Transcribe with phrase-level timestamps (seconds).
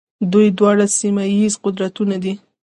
[0.31, 2.33] دوی دواړه سیمه ییز قدرتونه دي.